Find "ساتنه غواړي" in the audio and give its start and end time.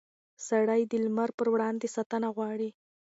1.95-2.69